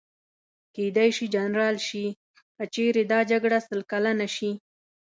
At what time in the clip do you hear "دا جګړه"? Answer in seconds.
3.11-3.59